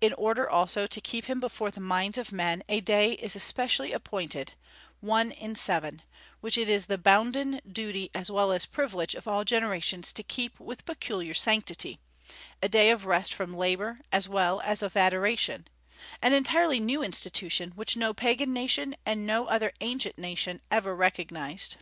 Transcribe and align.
In 0.00 0.12
order 0.12 0.48
also 0.48 0.86
to 0.86 1.00
keep 1.00 1.24
Him 1.24 1.40
before 1.40 1.72
the 1.72 1.80
minds 1.80 2.18
of 2.18 2.30
men, 2.30 2.62
a 2.68 2.80
day 2.80 3.14
is 3.14 3.34
especially 3.34 3.90
appointed 3.90 4.52
one 5.00 5.32
in 5.32 5.56
seven 5.56 6.02
which 6.40 6.56
it 6.56 6.68
is 6.68 6.86
the 6.86 6.96
bounden 6.96 7.60
duty 7.68 8.08
as 8.14 8.30
well 8.30 8.52
as 8.52 8.64
privilege 8.64 9.16
of 9.16 9.26
all 9.26 9.42
generations 9.44 10.12
to 10.12 10.22
keep 10.22 10.60
with 10.60 10.84
peculiar 10.84 11.34
sanctity, 11.34 11.98
a 12.62 12.68
day 12.68 12.90
of 12.90 13.06
rest 13.06 13.34
from 13.34 13.52
labor 13.52 13.98
as 14.12 14.28
well 14.28 14.60
as 14.60 14.82
of 14.82 14.96
adoration; 14.96 15.66
an 16.22 16.32
entirely 16.32 16.78
new 16.78 17.02
institution, 17.02 17.72
which 17.72 17.96
no 17.96 18.14
Pagan 18.14 18.52
nation, 18.52 18.94
and 19.04 19.26
no 19.26 19.46
other 19.46 19.72
ancient 19.80 20.16
nation, 20.16 20.62
ever 20.70 20.94
recognized. 20.94 21.74